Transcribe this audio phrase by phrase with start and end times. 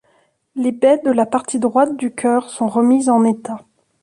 [0.55, 3.63] Les baies de la partie droite du chœur sont remis en état.